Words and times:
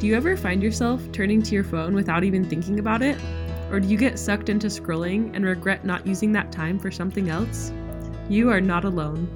Do 0.00 0.06
you 0.06 0.16
ever 0.16 0.34
find 0.34 0.62
yourself 0.62 1.02
turning 1.12 1.42
to 1.42 1.54
your 1.54 1.62
phone 1.62 1.94
without 1.94 2.24
even 2.24 2.42
thinking 2.42 2.78
about 2.78 3.02
it? 3.02 3.18
Or 3.70 3.80
do 3.80 3.86
you 3.86 3.98
get 3.98 4.18
sucked 4.18 4.48
into 4.48 4.68
scrolling 4.68 5.36
and 5.36 5.44
regret 5.44 5.84
not 5.84 6.06
using 6.06 6.32
that 6.32 6.50
time 6.50 6.78
for 6.78 6.90
something 6.90 7.28
else? 7.28 7.70
You 8.26 8.48
are 8.48 8.62
not 8.62 8.86
alone. 8.86 9.28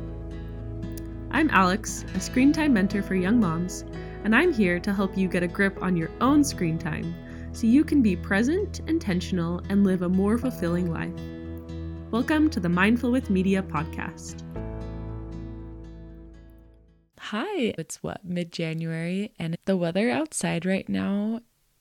I'm 1.31 1.51
Alex, 1.51 2.07
a 2.15 2.21
screen 2.21 2.51
time 2.51 2.73
mentor 2.73 3.03
for 3.03 3.15
young 3.15 3.39
moms, 3.39 3.85
and 4.25 4.35
I'm 4.35 4.55
here 4.55 4.81
to 4.81 4.95
help 4.95 5.19
you 5.19 5.29
get 5.29 5.43
a 5.43 5.49
grip 5.49 5.83
on 5.83 5.99
your 5.99 6.11
own 6.23 6.43
screen 6.43 6.79
time 6.79 7.15
so 7.53 7.67
you 7.67 7.85
can 7.85 8.01
be 8.01 8.17
present, 8.17 8.81
intentional, 8.87 9.61
and 9.69 9.85
live 9.85 10.01
a 10.01 10.09
more 10.09 10.39
fulfilling 10.39 10.91
life. 10.91 11.13
Welcome 12.11 12.49
to 12.49 12.59
the 12.59 12.71
Mindful 12.71 13.11
with 13.11 13.29
Media 13.29 13.63
podcast. 13.63 14.41
Hi, 17.29 17.73
it's 17.79 18.03
what, 18.03 18.23
mid 18.23 18.53
January, 18.53 19.33
and 19.39 19.57
the 19.65 19.79
weather 19.79 20.11
outside 20.11 20.67
right 20.67 20.87
now, 20.87 21.41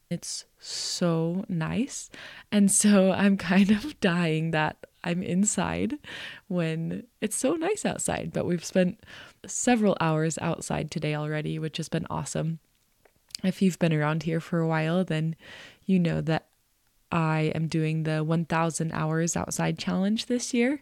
it's 0.10 0.46
so 0.58 1.44
nice. 1.50 2.10
And 2.50 2.72
so 2.72 3.12
I'm 3.18 3.36
kind 3.36 3.70
of 3.70 4.00
dying 4.00 4.52
that 4.52 4.78
I'm 5.04 5.22
inside 5.22 5.98
when 6.48 7.08
it's 7.20 7.36
so 7.36 7.56
nice 7.56 7.86
outside. 7.86 8.32
But 8.32 8.46
we've 8.46 8.64
spent 8.64 9.04
several 9.46 9.98
hours 10.00 10.38
outside 10.38 10.90
today 10.90 11.14
already, 11.14 11.60
which 11.60 11.76
has 11.76 11.90
been 11.90 12.08
awesome. 12.10 12.60
If 13.44 13.62
you've 13.62 13.80
been 13.80 13.92
around 13.92 14.24
here 14.24 14.40
for 14.40 14.60
a 14.60 14.68
while, 14.68 15.04
then 15.04 15.36
you 15.86 16.00
know 16.00 16.22
that 16.22 16.48
I 17.12 17.52
am 17.54 17.68
doing 17.68 18.04
the 18.04 18.24
1000 18.24 18.94
hours 18.94 19.36
outside 19.36 19.78
challenge 19.78 20.28
this 20.28 20.54
year. 20.54 20.82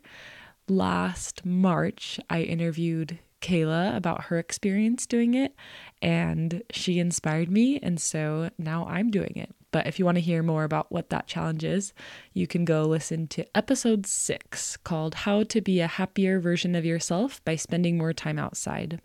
Last 0.67 1.47
March, 1.47 2.19
I 2.29 2.43
interviewed 2.43 3.17
Kayla 3.41 3.95
about 3.95 4.25
her 4.25 4.39
experience 4.39 5.05
doing 5.05 5.33
it, 5.33 5.55
and 6.01 6.63
she 6.71 6.99
inspired 6.99 7.49
me. 7.49 7.79
And 7.81 7.99
so 7.99 8.49
now 8.57 8.85
I'm 8.87 9.11
doing 9.11 9.33
it. 9.35 9.53
But 9.71 9.87
if 9.87 9.97
you 9.97 10.05
want 10.05 10.15
to 10.15 10.21
hear 10.21 10.43
more 10.43 10.63
about 10.63 10.91
what 10.91 11.09
that 11.09 11.27
challenge 11.27 11.63
is, 11.63 11.93
you 12.33 12.45
can 12.45 12.65
go 12.65 12.83
listen 12.83 13.27
to 13.29 13.45
episode 13.55 14.05
six 14.05 14.77
called 14.77 15.15
How 15.15 15.43
to 15.43 15.61
Be 15.61 15.79
a 15.79 15.87
Happier 15.87 16.39
Version 16.39 16.75
of 16.75 16.85
Yourself 16.85 17.43
by 17.45 17.55
Spending 17.55 17.97
More 17.97 18.13
Time 18.13 18.37
Outside. 18.37 19.01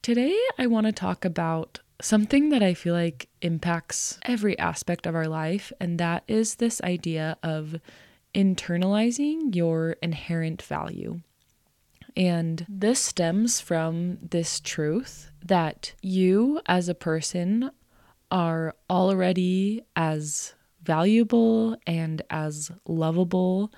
Today, 0.00 0.36
I 0.58 0.66
want 0.66 0.86
to 0.86 0.92
talk 0.92 1.24
about 1.24 1.80
something 2.00 2.50
that 2.50 2.62
I 2.62 2.74
feel 2.74 2.94
like 2.94 3.28
impacts 3.42 4.18
every 4.22 4.58
aspect 4.58 5.06
of 5.06 5.14
our 5.14 5.28
life, 5.28 5.72
and 5.80 5.98
that 5.98 6.22
is 6.28 6.56
this 6.56 6.80
idea 6.82 7.36
of 7.42 7.76
internalizing 8.34 9.54
your 9.54 9.96
inherent 10.02 10.62
value. 10.62 11.20
And 12.16 12.64
this 12.68 13.00
stems 13.00 13.60
from 13.60 14.18
this 14.22 14.60
truth 14.60 15.30
that 15.44 15.94
you, 16.00 16.60
as 16.66 16.88
a 16.88 16.94
person, 16.94 17.70
are 18.30 18.74
already 18.88 19.82
as 19.96 20.54
valuable 20.82 21.76
and 21.86 22.22
as 22.30 22.70
lovable 22.86 23.72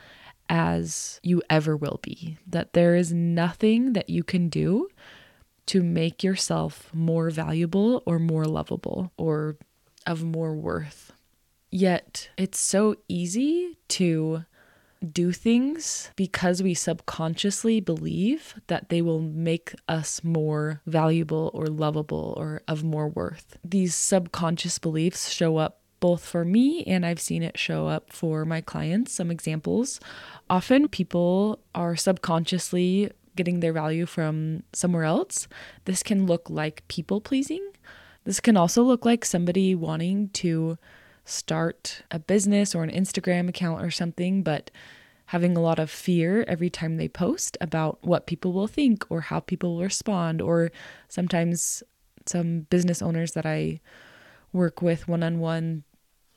as 0.48 1.20
you 1.22 1.42
ever 1.48 1.76
will 1.76 1.98
be. 2.02 2.36
That 2.46 2.72
there 2.72 2.94
is 2.94 3.12
nothing 3.12 3.94
that 3.94 4.10
you 4.10 4.22
can 4.22 4.48
do 4.48 4.88
to 5.66 5.82
make 5.82 6.22
yourself 6.22 6.90
more 6.94 7.30
valuable 7.30 8.02
or 8.06 8.18
more 8.18 8.44
lovable 8.44 9.12
or 9.16 9.56
of 10.06 10.22
more 10.22 10.54
worth. 10.54 11.12
Yet 11.70 12.30
it's 12.36 12.58
so 12.58 12.96
easy 13.08 13.76
to 13.88 14.44
do 15.12 15.32
things 15.32 16.10
because 16.16 16.62
we 16.62 16.74
subconsciously 16.74 17.80
believe 17.80 18.54
that 18.66 18.88
they 18.88 19.02
will 19.02 19.20
make 19.20 19.74
us 19.88 20.24
more 20.24 20.80
valuable 20.86 21.50
or 21.54 21.66
lovable 21.66 22.34
or 22.36 22.62
of 22.66 22.82
more 22.82 23.08
worth. 23.08 23.56
These 23.64 23.94
subconscious 23.94 24.78
beliefs 24.78 25.30
show 25.30 25.58
up 25.58 25.80
both 26.00 26.24
for 26.24 26.44
me 26.44 26.84
and 26.84 27.06
I've 27.06 27.20
seen 27.20 27.42
it 27.42 27.58
show 27.58 27.88
up 27.88 28.12
for 28.12 28.44
my 28.44 28.60
clients. 28.60 29.12
Some 29.12 29.30
examples 29.30 30.00
often 30.48 30.88
people 30.88 31.60
are 31.74 31.96
subconsciously 31.96 33.10
getting 33.34 33.60
their 33.60 33.72
value 33.72 34.06
from 34.06 34.62
somewhere 34.72 35.04
else. 35.04 35.46
This 35.84 36.02
can 36.02 36.26
look 36.26 36.48
like 36.48 36.86
people 36.88 37.20
pleasing. 37.20 37.64
This 38.24 38.40
can 38.40 38.56
also 38.56 38.82
look 38.82 39.04
like 39.04 39.24
somebody 39.24 39.74
wanting 39.74 40.30
to 40.30 40.78
start 41.26 42.02
a 42.10 42.18
business 42.18 42.74
or 42.74 42.82
an 42.82 42.90
Instagram 42.90 43.48
account 43.48 43.82
or 43.82 43.90
something, 43.90 44.42
but 44.42 44.70
having 45.26 45.56
a 45.56 45.60
lot 45.60 45.78
of 45.78 45.90
fear 45.90 46.44
every 46.46 46.70
time 46.70 46.96
they 46.96 47.08
post 47.08 47.58
about 47.60 47.98
what 48.02 48.26
people 48.26 48.52
will 48.52 48.68
think 48.68 49.04
or 49.10 49.20
how 49.20 49.40
people 49.40 49.74
will 49.74 49.82
respond. 49.82 50.40
Or 50.40 50.70
sometimes 51.08 51.82
some 52.26 52.60
business 52.70 53.02
owners 53.02 53.32
that 53.32 53.44
I 53.44 53.80
work 54.52 54.80
with 54.80 55.08
one 55.08 55.24
on 55.24 55.40
one, 55.40 55.82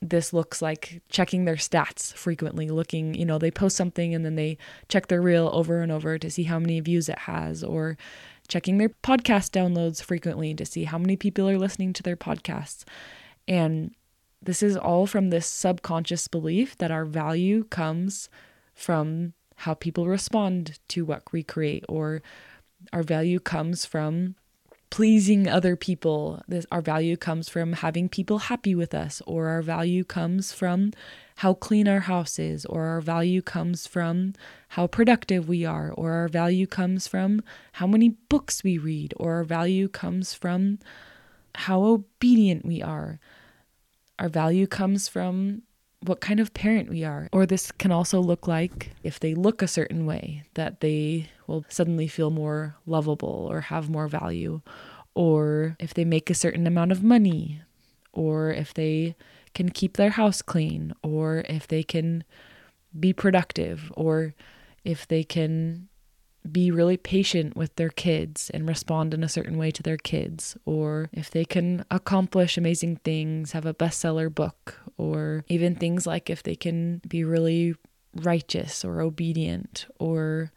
this 0.02 0.32
looks 0.32 0.60
like 0.60 1.02
checking 1.08 1.44
their 1.44 1.54
stats 1.56 2.12
frequently, 2.14 2.68
looking, 2.68 3.14
you 3.14 3.24
know, 3.24 3.38
they 3.38 3.50
post 3.50 3.76
something 3.76 4.14
and 4.14 4.24
then 4.24 4.34
they 4.34 4.58
check 4.88 5.06
their 5.06 5.22
reel 5.22 5.50
over 5.52 5.82
and 5.82 5.92
over 5.92 6.18
to 6.18 6.30
see 6.30 6.44
how 6.44 6.58
many 6.58 6.80
views 6.80 7.08
it 7.08 7.18
has, 7.20 7.62
or 7.62 7.96
checking 8.48 8.78
their 8.78 8.88
podcast 8.88 9.50
downloads 9.50 10.02
frequently 10.02 10.52
to 10.54 10.64
see 10.64 10.84
how 10.84 10.98
many 10.98 11.16
people 11.16 11.48
are 11.48 11.58
listening 11.58 11.92
to 11.92 12.02
their 12.02 12.16
podcasts. 12.16 12.82
And 13.46 13.94
this 14.42 14.62
is 14.62 14.76
all 14.76 15.06
from 15.06 15.30
this 15.30 15.46
subconscious 15.46 16.28
belief 16.28 16.76
that 16.78 16.90
our 16.90 17.04
value 17.04 17.64
comes 17.64 18.28
from 18.74 19.34
how 19.56 19.74
people 19.74 20.06
respond 20.06 20.78
to 20.88 21.04
what 21.04 21.22
we 21.32 21.42
create, 21.42 21.84
or 21.88 22.22
our 22.92 23.02
value 23.02 23.38
comes 23.38 23.84
from 23.84 24.34
pleasing 24.88 25.46
other 25.46 25.76
people. 25.76 26.42
This, 26.48 26.66
our 26.72 26.80
value 26.80 27.16
comes 27.16 27.48
from 27.48 27.74
having 27.74 28.08
people 28.08 28.38
happy 28.38 28.74
with 28.74 28.94
us, 28.94 29.20
or 29.26 29.48
our 29.48 29.62
value 29.62 30.02
comes 30.02 30.52
from 30.52 30.92
how 31.36 31.54
clean 31.54 31.86
our 31.86 32.00
house 32.00 32.38
is, 32.38 32.64
or 32.64 32.86
our 32.86 33.00
value 33.02 33.42
comes 33.42 33.86
from 33.86 34.32
how 34.68 34.86
productive 34.86 35.48
we 35.48 35.64
are, 35.64 35.92
or 35.92 36.12
our 36.12 36.28
value 36.28 36.66
comes 36.66 37.06
from 37.06 37.42
how 37.72 37.86
many 37.86 38.16
books 38.30 38.64
we 38.64 38.78
read, 38.78 39.12
or 39.18 39.34
our 39.34 39.44
value 39.44 39.88
comes 39.88 40.32
from 40.32 40.78
how 41.54 41.82
obedient 41.82 42.64
we 42.64 42.82
are. 42.82 43.20
Our 44.20 44.28
value 44.28 44.66
comes 44.66 45.08
from 45.08 45.62
what 46.04 46.20
kind 46.20 46.40
of 46.40 46.54
parent 46.54 46.88
we 46.88 47.04
are. 47.04 47.28
Or 47.32 47.46
this 47.46 47.72
can 47.72 47.90
also 47.90 48.20
look 48.20 48.46
like 48.46 48.92
if 49.02 49.18
they 49.18 49.34
look 49.34 49.62
a 49.62 49.68
certain 49.68 50.06
way, 50.06 50.44
that 50.54 50.80
they 50.80 51.30
will 51.46 51.64
suddenly 51.68 52.06
feel 52.06 52.30
more 52.30 52.76
lovable 52.86 53.48
or 53.50 53.62
have 53.62 53.90
more 53.90 54.08
value. 54.08 54.60
Or 55.14 55.76
if 55.80 55.94
they 55.94 56.04
make 56.04 56.30
a 56.30 56.34
certain 56.34 56.66
amount 56.66 56.92
of 56.92 57.02
money, 57.02 57.62
or 58.12 58.50
if 58.50 58.72
they 58.74 59.16
can 59.54 59.70
keep 59.70 59.96
their 59.96 60.10
house 60.10 60.42
clean, 60.42 60.92
or 61.02 61.44
if 61.48 61.66
they 61.66 61.82
can 61.82 62.24
be 62.98 63.12
productive, 63.12 63.92
or 63.96 64.34
if 64.84 65.06
they 65.08 65.24
can 65.24 65.88
be 66.50 66.70
really 66.70 66.96
patient 66.96 67.56
with 67.56 67.74
their 67.76 67.90
kids 67.90 68.50
and 68.50 68.66
respond 68.68 69.12
in 69.12 69.22
a 69.22 69.28
certain 69.28 69.58
way 69.58 69.70
to 69.70 69.82
their 69.82 69.98
kids, 69.98 70.56
or 70.64 71.08
if 71.12 71.30
they 71.30 71.44
can 71.44 71.84
accomplish 71.90 72.56
amazing 72.56 72.96
things, 72.96 73.52
have 73.52 73.66
a 73.66 73.74
bestseller 73.74 74.34
book, 74.34 74.80
or 74.96 75.44
even 75.48 75.74
things 75.74 76.06
like 76.06 76.30
if 76.30 76.42
they 76.42 76.56
can 76.56 77.02
be 77.06 77.24
really 77.24 77.74
righteous 78.16 78.84
or 78.84 79.00
obedient, 79.00 79.86
or 79.98 80.50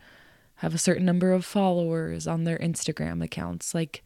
have 0.56 0.74
a 0.74 0.80
certain 0.80 1.06
number 1.06 1.32
of 1.32 1.44
followers 1.44 2.28
on 2.28 2.46
their 2.46 2.58
Instagram 2.60 3.24
accounts. 3.24 3.76
Like, 3.76 4.04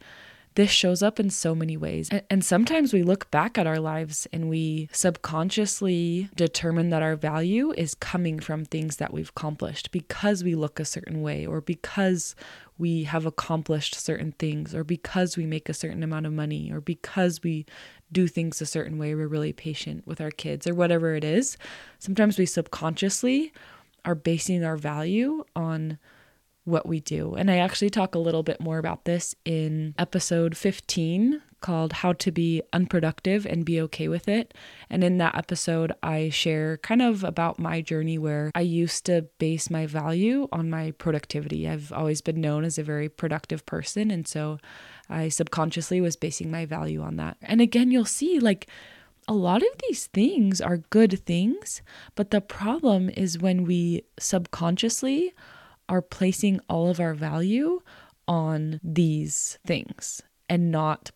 this 0.58 0.70
shows 0.70 1.04
up 1.04 1.20
in 1.20 1.30
so 1.30 1.54
many 1.54 1.76
ways. 1.76 2.10
And, 2.28 2.44
sometimes 2.44 2.92
we 2.92 3.04
look 3.04 3.30
back 3.30 3.56
at 3.56 3.66
our 3.68 3.78
lives 3.78 4.26
and 4.32 4.48
we 4.48 4.88
subconsciously 4.90 6.30
determine 6.34 6.90
that 6.90 7.00
our 7.00 7.14
value 7.14 7.72
is 7.76 7.94
coming 7.94 8.40
from 8.40 8.64
things 8.64 8.96
that 8.96 9.12
we've 9.12 9.28
accomplished 9.28 9.92
because 9.92 10.42
we 10.42 10.56
look 10.56 10.80
a 10.80 10.84
certain 10.84 11.22
way 11.22 11.46
or 11.46 11.60
because 11.60 12.34
we 12.76 13.04
have 13.04 13.24
accomplished 13.24 13.94
certain 13.94 14.32
things 14.32 14.74
or 14.74 14.82
because 14.82 15.36
we 15.36 15.46
make 15.46 15.68
a 15.68 15.74
certain 15.74 16.02
amount 16.02 16.26
of 16.26 16.32
money 16.32 16.72
or 16.72 16.80
because 16.80 17.40
we 17.44 17.64
do 18.10 18.26
things 18.26 18.60
a 18.60 18.66
certain 18.66 18.98
way, 18.98 19.14
we're 19.14 19.28
really 19.28 19.52
patient 19.52 20.04
with 20.08 20.20
our 20.20 20.32
kids 20.32 20.66
or 20.66 20.74
whatever 20.74 21.14
it 21.14 21.22
is. 21.22 21.56
Sometimes 22.00 22.36
we 22.36 22.46
subconsciously 22.46 23.52
are 24.04 24.16
basing 24.16 24.64
our 24.64 24.76
value 24.76 25.44
on 25.54 25.98
what 26.68 26.86
we 26.86 27.00
do. 27.00 27.34
And 27.34 27.50
I 27.50 27.58
actually 27.58 27.90
talk 27.90 28.14
a 28.14 28.18
little 28.18 28.42
bit 28.42 28.60
more 28.60 28.78
about 28.78 29.04
this 29.04 29.34
in 29.44 29.94
episode 29.98 30.56
15 30.56 31.42
called 31.60 31.92
How 31.92 32.12
to 32.12 32.30
Be 32.30 32.62
Unproductive 32.72 33.44
and 33.44 33.64
Be 33.64 33.80
Okay 33.80 34.06
with 34.06 34.28
It. 34.28 34.54
And 34.88 35.02
in 35.02 35.18
that 35.18 35.36
episode, 35.36 35.92
I 36.02 36.28
share 36.28 36.76
kind 36.78 37.02
of 37.02 37.24
about 37.24 37.58
my 37.58 37.80
journey 37.80 38.16
where 38.16 38.52
I 38.54 38.60
used 38.60 39.04
to 39.06 39.22
base 39.38 39.68
my 39.68 39.86
value 39.86 40.46
on 40.52 40.70
my 40.70 40.92
productivity. 40.92 41.68
I've 41.68 41.92
always 41.92 42.20
been 42.20 42.40
known 42.40 42.64
as 42.64 42.78
a 42.78 42.84
very 42.84 43.08
productive 43.08 43.66
person. 43.66 44.10
And 44.10 44.28
so 44.28 44.58
I 45.08 45.28
subconsciously 45.28 46.00
was 46.00 46.16
basing 46.16 46.50
my 46.50 46.64
value 46.64 47.02
on 47.02 47.16
that. 47.16 47.36
And 47.42 47.60
again, 47.60 47.90
you'll 47.90 48.04
see 48.04 48.38
like, 48.38 48.68
a 49.30 49.34
lot 49.34 49.60
of 49.60 49.68
these 49.86 50.06
things 50.06 50.58
are 50.58 50.78
good 50.78 51.22
things, 51.26 51.82
but 52.14 52.30
the 52.30 52.40
problem 52.40 53.10
is 53.10 53.38
when 53.38 53.64
we 53.64 54.02
subconsciously 54.18 55.34
are 55.88 56.02
placing 56.02 56.60
all 56.68 56.90
of 56.90 57.00
our 57.00 57.14
value 57.14 57.80
on 58.26 58.80
these 58.82 59.58
things 59.66 60.22
and 60.48 60.70
not 60.70 61.10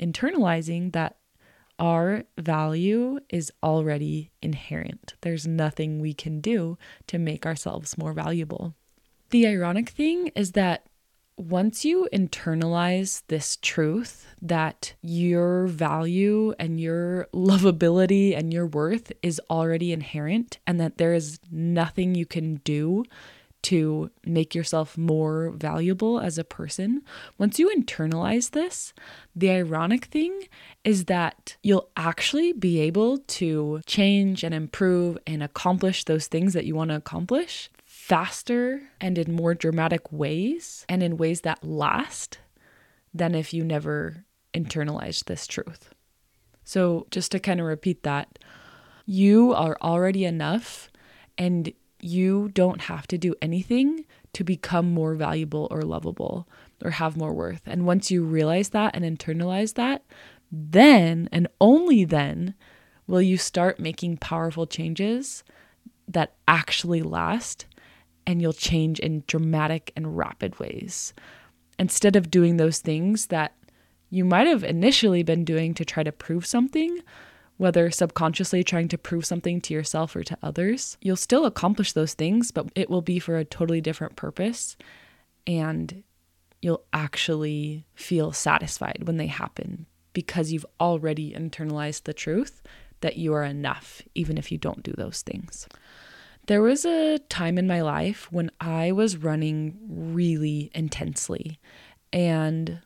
internalizing 0.00 0.92
that 0.92 1.16
our 1.78 2.24
value 2.36 3.20
is 3.28 3.52
already 3.62 4.30
inherent. 4.42 5.14
There's 5.20 5.46
nothing 5.46 6.00
we 6.00 6.12
can 6.12 6.40
do 6.40 6.76
to 7.06 7.18
make 7.18 7.46
ourselves 7.46 7.96
more 7.96 8.12
valuable. 8.12 8.74
The 9.30 9.46
ironic 9.46 9.90
thing 9.90 10.28
is 10.34 10.52
that 10.52 10.86
once 11.36 11.84
you 11.84 12.08
internalize 12.12 13.22
this 13.28 13.56
truth 13.62 14.26
that 14.42 14.94
your 15.02 15.68
value 15.68 16.52
and 16.58 16.80
your 16.80 17.28
lovability 17.32 18.36
and 18.36 18.52
your 18.52 18.66
worth 18.66 19.12
is 19.22 19.40
already 19.48 19.92
inherent 19.92 20.58
and 20.66 20.80
that 20.80 20.98
there 20.98 21.14
is 21.14 21.38
nothing 21.52 22.16
you 22.16 22.26
can 22.26 22.56
do 22.64 23.04
to 23.68 24.10
make 24.24 24.54
yourself 24.54 24.96
more 24.96 25.50
valuable 25.50 26.18
as 26.20 26.38
a 26.38 26.44
person, 26.44 27.02
once 27.36 27.58
you 27.58 27.70
internalize 27.76 28.52
this, 28.52 28.94
the 29.36 29.50
ironic 29.50 30.06
thing 30.06 30.48
is 30.84 31.04
that 31.04 31.58
you'll 31.62 31.90
actually 31.94 32.54
be 32.54 32.80
able 32.80 33.18
to 33.18 33.82
change 33.84 34.42
and 34.42 34.54
improve 34.54 35.18
and 35.26 35.42
accomplish 35.42 36.04
those 36.04 36.28
things 36.28 36.54
that 36.54 36.64
you 36.64 36.74
want 36.74 36.88
to 36.88 36.96
accomplish 36.96 37.68
faster 37.84 38.80
and 39.02 39.18
in 39.18 39.34
more 39.34 39.54
dramatic 39.54 40.10
ways 40.10 40.86
and 40.88 41.02
in 41.02 41.18
ways 41.18 41.42
that 41.42 41.62
last 41.62 42.38
than 43.12 43.34
if 43.34 43.52
you 43.52 43.62
never 43.62 44.24
internalized 44.54 45.24
this 45.26 45.46
truth. 45.46 45.90
So, 46.64 47.06
just 47.10 47.32
to 47.32 47.38
kind 47.38 47.60
of 47.60 47.66
repeat 47.66 48.02
that, 48.04 48.38
you 49.04 49.52
are 49.52 49.76
already 49.82 50.24
enough 50.24 50.90
and 51.36 51.70
you 52.00 52.50
don't 52.50 52.82
have 52.82 53.06
to 53.08 53.18
do 53.18 53.34
anything 53.42 54.04
to 54.34 54.44
become 54.44 54.92
more 54.92 55.14
valuable 55.14 55.68
or 55.70 55.82
lovable 55.82 56.48
or 56.84 56.90
have 56.92 57.16
more 57.16 57.32
worth. 57.32 57.62
And 57.66 57.86
once 57.86 58.10
you 58.10 58.22
realize 58.24 58.70
that 58.70 58.94
and 58.94 59.04
internalize 59.04 59.74
that, 59.74 60.04
then 60.50 61.28
and 61.32 61.48
only 61.60 62.04
then 62.04 62.54
will 63.06 63.22
you 63.22 63.36
start 63.36 63.80
making 63.80 64.18
powerful 64.18 64.66
changes 64.66 65.42
that 66.06 66.34
actually 66.46 67.02
last 67.02 67.66
and 68.26 68.42
you'll 68.42 68.52
change 68.52 69.00
in 69.00 69.24
dramatic 69.26 69.92
and 69.96 70.16
rapid 70.16 70.58
ways. 70.60 71.14
Instead 71.78 72.16
of 72.16 72.30
doing 72.30 72.56
those 72.56 72.78
things 72.78 73.26
that 73.28 73.54
you 74.10 74.24
might 74.24 74.46
have 74.46 74.64
initially 74.64 75.22
been 75.22 75.44
doing 75.44 75.74
to 75.74 75.84
try 75.84 76.02
to 76.02 76.12
prove 76.12 76.44
something, 76.44 77.00
whether 77.58 77.90
subconsciously 77.90 78.64
trying 78.64 78.88
to 78.88 78.96
prove 78.96 79.26
something 79.26 79.60
to 79.60 79.74
yourself 79.74 80.16
or 80.16 80.22
to 80.22 80.38
others, 80.42 80.96
you'll 81.02 81.16
still 81.16 81.44
accomplish 81.44 81.92
those 81.92 82.14
things, 82.14 82.50
but 82.50 82.68
it 82.74 82.88
will 82.88 83.02
be 83.02 83.18
for 83.18 83.36
a 83.36 83.44
totally 83.44 83.80
different 83.80 84.16
purpose. 84.16 84.76
And 85.46 86.02
you'll 86.62 86.84
actually 86.92 87.84
feel 87.94 88.32
satisfied 88.32 89.02
when 89.04 89.16
they 89.16 89.26
happen 89.26 89.86
because 90.12 90.52
you've 90.52 90.66
already 90.80 91.32
internalized 91.32 92.04
the 92.04 92.14
truth 92.14 92.62
that 93.00 93.16
you 93.16 93.34
are 93.34 93.44
enough, 93.44 94.02
even 94.14 94.38
if 94.38 94.50
you 94.50 94.58
don't 94.58 94.82
do 94.82 94.92
those 94.96 95.22
things. 95.22 95.68
There 96.46 96.62
was 96.62 96.84
a 96.84 97.18
time 97.28 97.58
in 97.58 97.66
my 97.66 97.82
life 97.82 98.32
when 98.32 98.50
I 98.60 98.92
was 98.92 99.16
running 99.16 99.76
really 99.86 100.70
intensely 100.74 101.58
and 102.12 102.80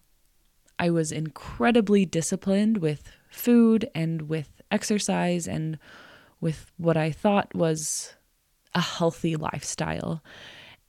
I 0.78 0.90
was 0.90 1.12
incredibly 1.12 2.04
disciplined 2.04 2.78
with 2.78 3.12
food 3.30 3.88
and 3.94 4.22
with 4.22 4.61
exercise 4.72 5.46
and 5.46 5.78
with 6.40 6.72
what 6.76 6.96
I 6.96 7.12
thought 7.12 7.54
was 7.54 8.14
a 8.74 8.80
healthy 8.80 9.36
lifestyle. 9.36 10.22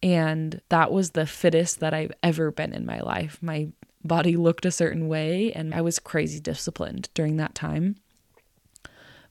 And 0.02 0.62
that 0.70 0.92
was 0.92 1.12
the 1.12 1.26
fittest 1.26 1.80
that 1.80 1.94
I've 1.94 2.12
ever 2.22 2.52
been 2.52 2.74
in 2.74 2.86
my 2.86 3.00
life. 3.00 3.38
My 3.42 3.70
body 4.04 4.36
looked 4.36 4.66
a 4.66 4.72
certain 4.72 5.08
way, 5.08 5.54
and 5.54 5.74
I 5.74 5.82
was 5.82 6.00
crazy 6.00 6.40
disciplined 6.40 7.10
during 7.14 7.38
that 7.38 7.56
time. 7.56 7.96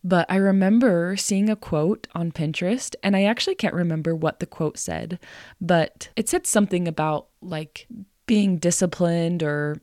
But 0.04 0.26
I 0.30 0.36
remember 0.36 1.16
seeing 1.16 1.48
a 1.48 1.56
quote 1.56 2.08
on 2.14 2.32
Pinterest, 2.32 2.94
and 3.02 3.14
I 3.14 3.24
actually 3.24 3.54
can't 3.54 3.74
remember 3.74 4.16
what 4.16 4.40
the 4.40 4.46
quote 4.46 4.78
said, 4.78 5.18
but 5.60 6.08
it 6.16 6.28
said 6.28 6.46
something 6.46 6.88
about 6.88 7.28
like 7.40 7.86
being 8.26 8.56
disciplined 8.56 9.42
or 9.42 9.76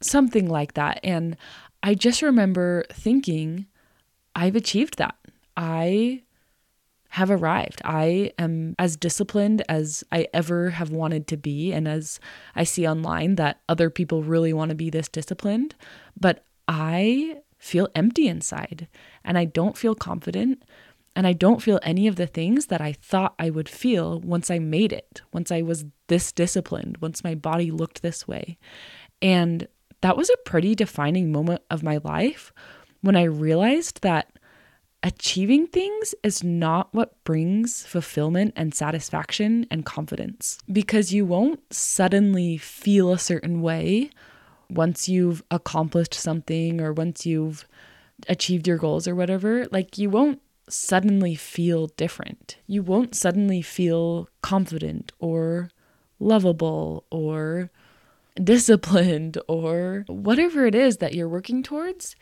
something 0.00 0.48
like 0.48 0.74
that. 0.74 1.00
And 1.02 1.36
I 1.82 1.94
just 1.94 2.22
remember 2.22 2.84
thinking, 2.92 3.66
I've 4.34 4.56
achieved 4.56 4.98
that. 4.98 5.16
I 5.56 6.22
have 7.14 7.30
arrived. 7.30 7.80
I 7.84 8.32
am 8.40 8.74
as 8.76 8.96
disciplined 8.96 9.62
as 9.68 10.02
I 10.10 10.26
ever 10.34 10.70
have 10.70 10.90
wanted 10.90 11.28
to 11.28 11.36
be. 11.36 11.72
And 11.72 11.86
as 11.86 12.18
I 12.56 12.64
see 12.64 12.88
online 12.88 13.36
that 13.36 13.60
other 13.68 13.88
people 13.88 14.24
really 14.24 14.52
want 14.52 14.70
to 14.70 14.74
be 14.74 14.90
this 14.90 15.08
disciplined, 15.08 15.76
but 16.18 16.44
I 16.66 17.36
feel 17.56 17.88
empty 17.94 18.26
inside 18.26 18.88
and 19.24 19.38
I 19.38 19.44
don't 19.44 19.78
feel 19.78 19.94
confident. 19.94 20.64
And 21.14 21.28
I 21.28 21.32
don't 21.32 21.62
feel 21.62 21.78
any 21.84 22.08
of 22.08 22.16
the 22.16 22.26
things 22.26 22.66
that 22.66 22.80
I 22.80 22.92
thought 22.92 23.36
I 23.38 23.48
would 23.48 23.68
feel 23.68 24.18
once 24.18 24.50
I 24.50 24.58
made 24.58 24.92
it, 24.92 25.22
once 25.32 25.52
I 25.52 25.62
was 25.62 25.84
this 26.08 26.32
disciplined, 26.32 26.96
once 26.96 27.22
my 27.22 27.36
body 27.36 27.70
looked 27.70 28.02
this 28.02 28.26
way. 28.26 28.58
And 29.22 29.68
that 30.00 30.16
was 30.16 30.28
a 30.30 30.36
pretty 30.44 30.74
defining 30.74 31.30
moment 31.30 31.62
of 31.70 31.84
my 31.84 32.00
life 32.02 32.52
when 33.04 33.16
I 33.16 33.24
realized 33.24 34.00
that 34.00 34.30
achieving 35.02 35.66
things 35.66 36.14
is 36.22 36.42
not 36.42 36.88
what 36.94 37.22
brings 37.24 37.84
fulfillment 37.84 38.54
and 38.56 38.74
satisfaction 38.74 39.66
and 39.70 39.84
confidence 39.84 40.58
because 40.72 41.12
you 41.12 41.26
won't 41.26 41.60
suddenly 41.70 42.56
feel 42.56 43.12
a 43.12 43.18
certain 43.18 43.60
way 43.60 44.08
once 44.70 45.06
you've 45.06 45.42
accomplished 45.50 46.14
something 46.14 46.80
or 46.80 46.94
once 46.94 47.26
you've 47.26 47.66
achieved 48.26 48.66
your 48.66 48.78
goals 48.78 49.06
or 49.06 49.14
whatever. 49.14 49.66
Like, 49.70 49.98
you 49.98 50.08
won't 50.08 50.40
suddenly 50.70 51.34
feel 51.34 51.88
different. 51.88 52.56
You 52.66 52.82
won't 52.82 53.14
suddenly 53.14 53.60
feel 53.60 54.30
confident 54.40 55.12
or 55.18 55.68
lovable 56.18 57.04
or 57.10 57.70
disciplined 58.42 59.36
or 59.46 60.06
whatever 60.08 60.64
it 60.64 60.74
is 60.74 60.96
that 60.96 61.12
you're 61.12 61.28
working 61.28 61.62
towards 61.62 62.16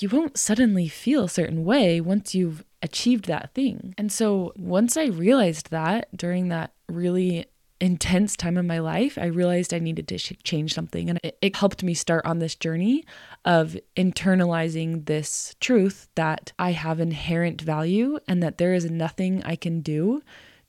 you 0.00 0.08
won't 0.08 0.38
suddenly 0.38 0.88
feel 0.88 1.24
a 1.24 1.28
certain 1.28 1.64
way 1.64 2.00
once 2.00 2.34
you've 2.34 2.64
achieved 2.82 3.26
that 3.26 3.52
thing. 3.54 3.94
And 3.96 4.10
so 4.10 4.52
once 4.56 4.96
I 4.96 5.06
realized 5.06 5.70
that 5.70 6.08
during 6.16 6.48
that 6.48 6.72
really 6.88 7.46
intense 7.80 8.36
time 8.36 8.56
in 8.56 8.66
my 8.66 8.78
life, 8.78 9.18
I 9.18 9.26
realized 9.26 9.74
I 9.74 9.78
needed 9.78 10.08
to 10.08 10.18
change 10.18 10.72
something. 10.72 11.10
And 11.10 11.18
it, 11.22 11.36
it 11.42 11.56
helped 11.56 11.82
me 11.82 11.94
start 11.94 12.24
on 12.24 12.38
this 12.38 12.54
journey 12.54 13.04
of 13.44 13.76
internalizing 13.96 15.06
this 15.06 15.54
truth 15.60 16.08
that 16.14 16.52
I 16.58 16.72
have 16.72 17.00
inherent 17.00 17.60
value 17.60 18.18
and 18.28 18.42
that 18.42 18.58
there 18.58 18.74
is 18.74 18.90
nothing 18.90 19.42
I 19.44 19.56
can 19.56 19.80
do 19.80 20.22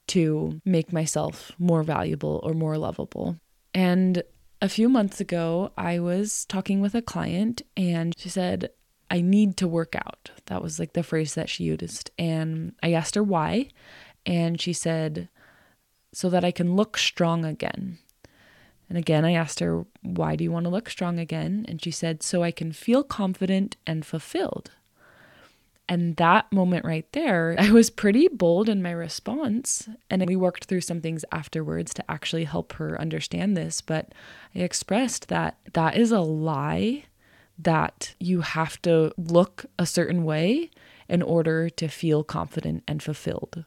to 0.08 0.62
make 0.66 0.94
myself 0.94 1.52
more 1.58 1.84
valuable 1.84 2.40
or 2.44 2.54
more 2.54 2.78
lovable. 2.78 3.38
And 3.74 4.24
a 4.62 4.70
few 4.70 4.90
months 4.90 5.20
ago, 5.20 5.72
I 5.78 6.00
was 6.00 6.46
talking 6.46 6.82
with 6.82 6.96
a 6.96 7.02
client 7.02 7.62
and 7.76 8.14
she 8.18 8.30
said, 8.30 8.70
I 9.16 9.22
need 9.22 9.56
to 9.58 9.68
work 9.68 9.96
out. 9.96 10.32
That 10.48 10.62
was 10.62 10.78
like 10.78 10.92
the 10.92 11.02
phrase 11.02 11.36
that 11.36 11.50
she 11.50 11.64
used. 11.64 12.12
And 12.20 12.74
I 12.84 12.92
asked 12.92 13.16
her 13.16 13.24
why. 13.24 13.70
And 14.26 14.60
she 14.60 14.74
said, 14.74 15.30
so 16.12 16.30
that 16.30 16.44
I 16.44 16.52
can 16.52 16.76
look 16.76 16.98
strong 16.98 17.46
again. 17.46 18.00
And 18.90 18.98
again, 18.98 19.24
I 19.24 19.32
asked 19.32 19.62
her, 19.62 19.86
why 20.02 20.36
do 20.36 20.44
you 20.44 20.52
want 20.52 20.66
to 20.66 20.70
look 20.70 20.90
strong 20.90 21.18
again? 21.18 21.66
And 21.70 21.82
she 21.82 21.92
said, 21.92 22.24
so 22.24 22.44
I 22.44 22.52
can 22.52 22.74
feel 22.74 23.04
confident 23.04 23.78
and 23.88 24.06
fulfilled. 24.06 24.72
And 25.88 26.18
that 26.18 26.52
moment 26.52 26.84
right 26.84 27.10
there, 27.14 27.56
I 27.60 27.72
was 27.72 27.90
pretty 27.90 28.28
bold 28.28 28.68
in 28.68 28.82
my 28.82 28.92
response. 28.92 29.88
And 30.10 30.28
we 30.28 30.36
worked 30.36 30.66
through 30.66 30.82
some 30.82 31.00
things 31.00 31.24
afterwards 31.32 31.94
to 31.94 32.12
actually 32.12 32.44
help 32.44 32.74
her 32.74 33.00
understand 33.00 33.56
this. 33.56 33.80
But 33.80 34.12
I 34.54 34.60
expressed 34.60 35.30
that 35.30 35.58
that 35.72 35.96
is 35.96 36.12
a 36.12 36.20
lie 36.20 37.06
that 37.58 38.16
you 38.20 38.42
have 38.42 38.82
to 38.84 39.12
look 39.18 39.66
a 39.80 39.86
certain 39.86 40.24
way 40.24 40.70
in 41.08 41.22
order 41.22 41.70
to 41.70 41.88
feel 41.88 42.24
confident 42.24 42.84
and 42.88 43.02
fulfilled. 43.02 43.64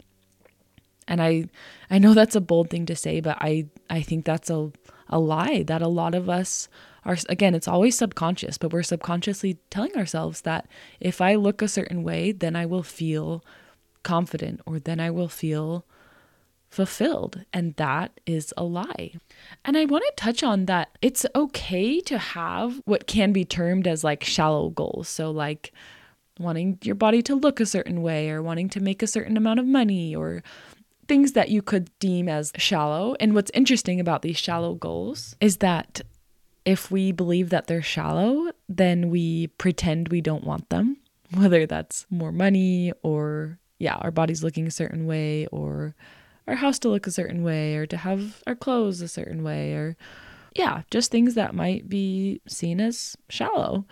And 1.07 1.23
I 1.23 1.47
I 1.90 1.99
know 1.99 2.14
that's 2.14 2.37
a 2.37 2.40
bold 2.40 2.71
thing 2.71 2.87
to 2.87 2.97
say, 2.97 3.21
but 3.21 3.38
I 3.40 3.66
I 3.88 4.02
think 4.02 4.25
that's 4.25 4.50
a 4.50 4.71
a 5.09 5.18
lie 5.18 5.62
that 5.62 5.83
a 5.83 5.88
lot 5.88 6.14
of 6.14 6.28
us 6.28 6.68
are 7.04 7.16
again, 7.28 7.54
it's 7.54 7.68
always 7.68 7.97
subconscious, 7.97 8.59
but 8.59 8.73
we're 8.73 8.83
subconsciously 8.83 9.59
telling 9.71 9.97
ourselves 9.97 10.42
that 10.42 10.66
if 11.00 11.21
I 11.21 11.35
look 11.37 11.62
a 11.62 11.68
certain 11.68 12.02
way, 12.02 12.33
then 12.33 12.54
I 12.54 12.66
will 12.66 12.83
feel 12.83 13.42
confident 14.02 14.61
or 14.66 14.78
then 14.78 15.00
I 15.00 15.11
will 15.11 15.28
feel 15.28 15.85
fulfilled. 16.71 17.45
And 17.53 17.75
that 17.77 18.21
is 18.27 18.53
a 18.57 18.65
lie. 18.65 19.15
And 19.65 19.77
I 19.77 19.85
want 19.85 20.05
to 20.07 20.13
touch 20.17 20.43
on 20.43 20.67
that 20.67 20.91
it's 21.03 21.27
okay 21.35 22.01
to 22.03 22.19
have 22.19 22.81
what 22.85 23.07
can 23.07 23.33
be 23.33 23.45
termed 23.45 23.87
as 23.87 24.05
like 24.05 24.25
shallow 24.25 24.71
goals. 24.71 25.09
So, 25.09 25.31
like 25.31 25.73
wanting 26.39 26.79
your 26.83 26.95
body 26.95 27.23
to 27.23 27.35
look 27.35 27.61
a 27.61 27.67
certain 27.67 28.03
way 28.03 28.31
or 28.31 28.43
wanting 28.43 28.69
to 28.71 28.81
make 28.81 29.03
a 29.03 29.09
certain 29.09 29.37
amount 29.37 29.61
of 29.61 29.67
money 29.67 30.15
or 30.15 30.43
things 31.09 31.33
that 31.33 31.49
you 31.49 31.63
could 31.63 31.91
deem 31.99 32.29
as 32.29 32.53
shallow. 32.57 33.17
And 33.19 33.35
what's 33.35 33.51
interesting 33.55 33.99
about 33.99 34.23
these 34.23 34.39
shallow 34.39 34.75
goals 34.75 35.35
is 35.41 35.59
that 35.59 36.03
if 36.65 36.91
we 36.91 37.13
believe 37.13 37.49
that 37.51 37.67
they're 37.67 37.83
shallow, 37.83 38.53
then 38.69 39.09
we 39.09 39.47
pretend 39.47 40.09
we 40.09 40.21
don't 40.21 40.45
want 40.45 40.69
them, 40.69 40.99
whether 41.35 41.67
that's 41.67 42.07
more 42.11 42.31
money 42.31 42.93
or, 43.03 43.59
yeah, 43.79 43.95
our 43.97 44.11
body's 44.11 44.45
looking 44.45 44.67
a 44.67 44.71
certain 44.71 45.07
way 45.07 45.47
or 45.47 45.95
our 46.49 46.57
house 46.57 46.78
to 46.81 46.88
look 46.88 47.07
a 47.07 47.12
certain 47.12 47.43
way 47.43 47.76
or 47.76 47.87
to 47.87 47.97
have 47.97 48.43
our 48.47 48.55
clothes 48.55 49.00
a 49.00 49.09
certain 49.09 49.43
way 49.43 49.75
or, 49.75 49.97
yeah, 50.55 50.83
just 50.90 51.11
things 51.11 51.35
that 51.35 51.55
might 51.55 51.88
be 51.88 52.40
seen 52.49 52.81
as 52.81 53.17
shallow. 53.28 53.87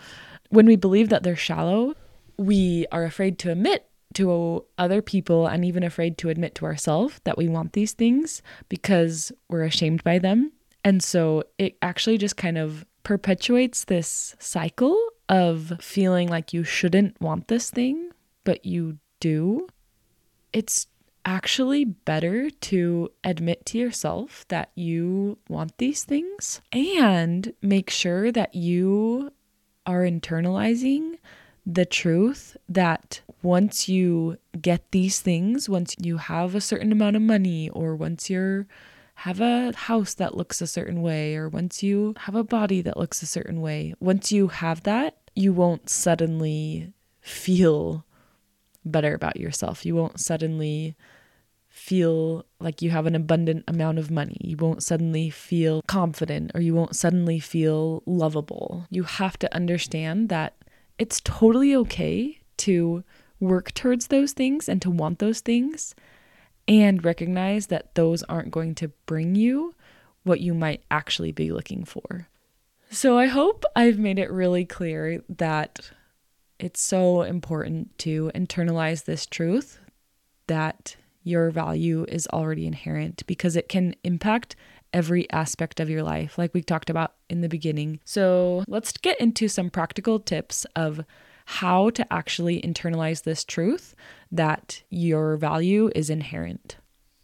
When 0.48 0.66
we 0.66 0.76
believe 0.76 1.08
that 1.10 1.22
they're 1.22 1.36
shallow, 1.36 1.94
we 2.36 2.86
are 2.90 3.04
afraid 3.04 3.38
to 3.40 3.52
admit 3.52 3.86
to 4.14 4.64
other 4.78 5.02
people 5.02 5.46
and 5.46 5.64
even 5.64 5.82
afraid 5.82 6.16
to 6.18 6.30
admit 6.30 6.54
to 6.56 6.64
ourselves 6.64 7.20
that 7.24 7.36
we 7.36 7.48
want 7.48 7.74
these 7.74 7.92
things 7.92 8.40
because 8.68 9.30
we're 9.48 9.64
ashamed 9.64 10.02
by 10.02 10.18
them 10.18 10.52
and 10.86 11.02
so 11.02 11.42
it 11.58 11.76
actually 11.82 12.16
just 12.16 12.36
kind 12.36 12.56
of 12.56 12.86
perpetuates 13.02 13.86
this 13.86 14.36
cycle 14.38 14.96
of 15.28 15.72
feeling 15.80 16.28
like 16.28 16.52
you 16.52 16.62
shouldn't 16.62 17.20
want 17.20 17.48
this 17.48 17.72
thing, 17.72 18.10
but 18.44 18.64
you 18.64 18.98
do. 19.18 19.66
It's 20.52 20.86
actually 21.26 21.84
better 21.84 22.48
to 22.48 23.10
admit 23.24 23.66
to 23.66 23.76
yourself 23.76 24.46
that 24.48 24.70
you 24.76 25.36
want 25.48 25.76
these 25.78 26.04
things 26.04 26.60
and 26.72 27.52
make 27.60 27.90
sure 27.90 28.30
that 28.30 28.54
you 28.54 29.30
are 29.84 30.02
internalizing 30.02 31.18
the 31.66 31.84
truth 31.84 32.56
that 32.68 33.20
once 33.42 33.88
you 33.88 34.38
get 34.60 34.90
these 34.92 35.20
things, 35.20 35.68
once 35.68 35.96
you 36.00 36.16
have 36.16 36.54
a 36.54 36.60
certain 36.60 36.92
amount 36.92 37.16
of 37.16 37.22
money, 37.22 37.68
or 37.70 37.96
once 37.96 38.30
you're 38.30 38.66
have 39.20 39.40
a 39.40 39.72
house 39.74 40.14
that 40.14 40.36
looks 40.36 40.60
a 40.60 40.66
certain 40.66 41.02
way, 41.02 41.34
or 41.34 41.48
once 41.48 41.82
you 41.82 42.14
have 42.18 42.34
a 42.34 42.44
body 42.44 42.82
that 42.82 42.96
looks 42.96 43.22
a 43.22 43.26
certain 43.26 43.60
way, 43.60 43.94
once 43.98 44.30
you 44.30 44.48
have 44.48 44.82
that, 44.84 45.16
you 45.34 45.52
won't 45.52 45.88
suddenly 45.90 46.92
feel 47.20 48.04
better 48.84 49.14
about 49.14 49.38
yourself. 49.38 49.84
You 49.84 49.96
won't 49.96 50.20
suddenly 50.20 50.94
feel 51.76 52.46
like 52.58 52.80
you 52.80 52.88
have 52.90 53.04
an 53.04 53.14
abundant 53.14 53.62
amount 53.68 53.98
of 53.98 54.10
money. 54.10 54.38
You 54.40 54.56
won't 54.56 54.82
suddenly 54.82 55.28
feel 55.28 55.82
confident 55.82 56.52
or 56.54 56.60
you 56.62 56.74
won't 56.74 56.96
suddenly 56.96 57.38
feel 57.38 58.02
lovable. 58.06 58.86
You 58.90 59.02
have 59.02 59.38
to 59.40 59.54
understand 59.54 60.30
that 60.30 60.56
it's 60.98 61.20
totally 61.20 61.76
okay 61.76 62.40
to 62.58 63.04
work 63.40 63.74
towards 63.74 64.06
those 64.06 64.32
things 64.32 64.70
and 64.70 64.80
to 64.80 64.90
want 64.90 65.18
those 65.18 65.40
things 65.40 65.94
and 66.66 67.04
recognize 67.04 67.66
that 67.66 67.94
those 67.94 68.22
aren't 68.22 68.50
going 68.50 68.74
to 68.76 68.88
bring 69.04 69.34
you 69.34 69.74
what 70.24 70.40
you 70.40 70.54
might 70.54 70.82
actually 70.90 71.30
be 71.30 71.52
looking 71.52 71.84
for. 71.84 72.26
So 72.90 73.18
I 73.18 73.26
hope 73.26 73.64
I've 73.76 73.98
made 73.98 74.18
it 74.18 74.30
really 74.30 74.64
clear 74.64 75.22
that 75.28 75.90
it's 76.58 76.80
so 76.80 77.20
important 77.20 77.98
to 77.98 78.30
internalize 78.34 79.04
this 79.04 79.26
truth 79.26 79.78
that 80.46 80.96
your 81.26 81.50
value 81.50 82.06
is 82.08 82.28
already 82.28 82.66
inherent 82.66 83.26
because 83.26 83.56
it 83.56 83.68
can 83.68 83.94
impact 84.04 84.54
every 84.92 85.28
aspect 85.30 85.80
of 85.80 85.90
your 85.90 86.02
life, 86.02 86.38
like 86.38 86.54
we 86.54 86.62
talked 86.62 86.88
about 86.88 87.14
in 87.28 87.40
the 87.40 87.48
beginning. 87.48 87.98
So 88.04 88.64
let's 88.68 88.92
get 88.92 89.20
into 89.20 89.48
some 89.48 89.68
practical 89.68 90.20
tips 90.20 90.64
of 90.76 91.04
how 91.46 91.90
to 91.90 92.12
actually 92.12 92.60
internalize 92.62 93.24
this 93.24 93.44
truth 93.44 93.94
that 94.30 94.82
your 94.88 95.36
value 95.36 95.90
is 95.94 96.10
inherent. 96.10 96.76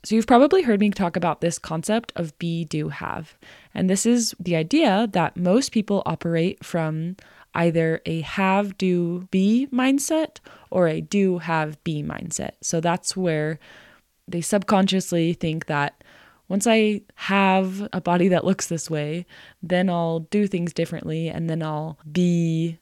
So, 0.05 0.17
you've 0.17 0.27
probably 0.27 0.63
heard 0.63 0.81
me 0.81 0.91
talk 0.91 1.15
about 1.15 1.41
this 1.41 1.61
concept 1.61 2.13
of 2.17 2.37
be, 2.39 2.65
do, 2.65 2.89
have. 2.89 3.37
And 3.73 3.89
this 3.89 4.05
is 4.05 4.35
the 4.41 4.57
idea 4.57 5.09
that 5.13 5.37
most 5.37 5.71
people 5.71 6.03
operate 6.07 6.65
from 6.65 7.17
either 7.55 8.01
a 8.05 8.23
have, 8.23 8.77
do, 8.79 9.29
be 9.31 9.69
mindset 9.73 10.39
or 10.71 10.89
a 10.89 11.01
do, 11.01 11.39
have, 11.39 11.83
be 11.85 12.03
mindset. 12.03 12.55
So, 12.63 12.81
that's 12.81 13.17
where 13.17 13.61
they 14.33 14.41
subconsciously 14.41 15.35
think 15.35 15.67
that 15.67 16.03
once 16.49 16.67
I 16.67 17.03
have 17.15 17.89
a 17.93 18.01
body 18.01 18.29
that 18.29 18.45
looks 18.45 18.67
this 18.67 18.91
way, 18.91 19.25
then 19.63 19.89
I'll 19.89 20.21
do 20.21 20.47
things 20.47 20.75
differently 20.75 21.29
and 21.29 21.49
then 21.49 21.63
I'll 21.63 21.99
be 22.11 22.79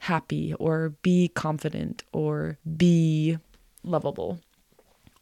happy 0.00 0.54
or 0.54 0.90
be 1.02 1.28
confident 1.28 2.02
or 2.12 2.58
be 2.76 3.38
lovable. 3.84 4.40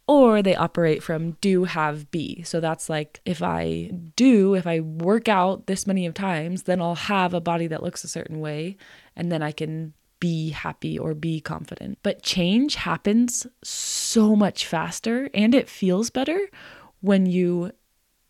Or 0.07 0.41
they 0.41 0.55
operate 0.55 1.01
from 1.01 1.31
do, 1.41 1.63
have, 1.63 2.09
be. 2.11 2.43
So 2.43 2.59
that's 2.59 2.89
like 2.89 3.21
if 3.25 3.41
I 3.41 3.91
do, 4.15 4.53
if 4.53 4.67
I 4.67 4.79
work 4.79 5.27
out 5.27 5.65
this 5.65 5.87
many 5.87 6.05
of 6.05 6.13
times, 6.13 6.63
then 6.63 6.81
I'll 6.81 6.95
have 6.95 7.33
a 7.33 7.41
body 7.41 7.67
that 7.67 7.83
looks 7.83 8.03
a 8.03 8.07
certain 8.07 8.39
way 8.39 8.77
and 9.15 9.31
then 9.31 9.41
I 9.41 9.51
can 9.51 9.93
be 10.25 10.49
happy 10.49 10.97
or 10.97 11.13
be 11.13 11.39
confident. 11.39 11.99
But 12.01 12.23
change 12.23 12.73
happens 12.73 13.45
so 13.63 14.35
much 14.35 14.65
faster 14.65 15.29
and 15.35 15.53
it 15.53 15.69
feels 15.69 16.09
better 16.09 16.49
when 17.01 17.27
you 17.27 17.71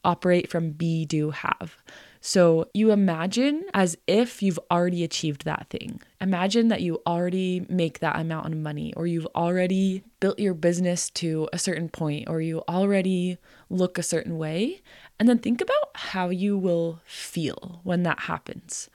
operate 0.03 0.49
from 0.49 0.71
be, 0.71 1.05
do, 1.05 1.31
have. 1.31 1.77
So 2.19 2.67
you 2.73 2.91
imagine 2.91 3.63
as 3.73 3.97
if 4.07 4.43
you've 4.43 4.59
already 4.69 5.05
achieved 5.05 5.45
that 5.45 5.67
thing. 5.69 6.01
Imagine 6.19 6.67
that 6.67 6.81
you 6.81 7.01
already 7.07 7.65
make 7.69 7.99
that 7.99 8.19
amount 8.19 8.47
of 8.47 8.57
money, 8.57 8.93
or 8.97 9.07
you've 9.07 9.27
already 9.33 10.03
built 10.19 10.37
your 10.37 10.53
business 10.53 11.09
to 11.11 11.47
a 11.53 11.57
certain 11.57 11.87
point, 11.87 12.27
or 12.27 12.41
you 12.41 12.61
already 12.67 13.37
look 13.69 13.97
a 13.97 14.03
certain 14.03 14.37
way. 14.37 14.81
And 15.17 15.29
then 15.29 15.39
think 15.39 15.61
about 15.61 15.91
how 15.95 16.27
you 16.27 16.57
will 16.57 16.99
feel 17.05 17.79
when 17.83 18.03
that 18.03 18.19
happens. 18.21 18.89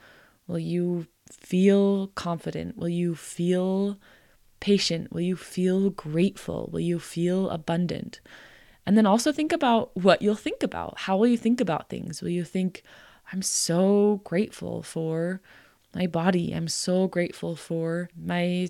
Will 0.45 0.59
you 0.59 1.07
feel 1.31 2.07
confident? 2.15 2.77
Will 2.77 2.89
you 2.89 3.15
feel 3.15 3.97
patient? 4.59 5.11
Will 5.11 5.21
you 5.21 5.35
feel 5.35 5.89
grateful? 5.89 6.69
Will 6.71 6.79
you 6.79 6.99
feel 6.99 7.49
abundant? 7.49 8.19
And 8.85 8.97
then 8.97 9.05
also 9.05 9.31
think 9.31 9.51
about 9.51 9.95
what 9.95 10.21
you'll 10.21 10.35
think 10.35 10.63
about. 10.63 10.99
How 11.01 11.17
will 11.17 11.27
you 11.27 11.37
think 11.37 11.61
about 11.61 11.89
things? 11.89 12.21
Will 12.21 12.29
you 12.29 12.43
think, 12.43 12.83
I'm 13.31 13.41
so 13.41 14.21
grateful 14.23 14.81
for 14.81 15.41
my 15.95 16.07
body. 16.07 16.53
I'm 16.53 16.67
so 16.67 17.07
grateful 17.07 17.55
for 17.55 18.09
my 18.15 18.69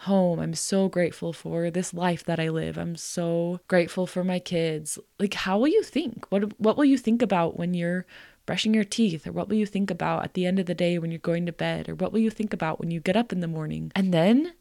home. 0.00 0.38
I'm 0.38 0.54
so 0.54 0.88
grateful 0.88 1.32
for 1.32 1.70
this 1.70 1.92
life 1.92 2.24
that 2.24 2.40
I 2.40 2.48
live. 2.48 2.78
I'm 2.78 2.96
so 2.96 3.60
grateful 3.68 4.06
for 4.06 4.24
my 4.24 4.38
kids. 4.38 4.98
Like 5.18 5.34
how 5.34 5.58
will 5.58 5.68
you 5.68 5.82
think? 5.82 6.30
What 6.30 6.58
what 6.58 6.76
will 6.76 6.84
you 6.84 6.98
think 6.98 7.22
about 7.22 7.58
when 7.58 7.74
you're 7.74 8.06
brushing 8.46 8.74
your 8.74 8.84
teeth 8.84 9.26
or 9.26 9.32
what 9.32 9.48
will 9.48 9.56
you 9.56 9.66
think 9.66 9.90
about 9.90 10.24
at 10.24 10.34
the 10.34 10.46
end 10.46 10.58
of 10.58 10.66
the 10.66 10.74
day 10.74 10.98
when 10.98 11.10
you're 11.10 11.18
going 11.18 11.46
to 11.46 11.52
bed 11.52 11.88
or 11.88 11.94
what 11.94 12.12
will 12.12 12.20
you 12.20 12.30
think 12.30 12.52
about 12.52 12.80
when 12.80 12.90
you 12.90 13.00
get 13.00 13.16
up 13.16 13.32
in 13.32 13.40
the 13.40 13.48
morning? 13.48 13.92
And 13.94 14.12
then 14.12 14.54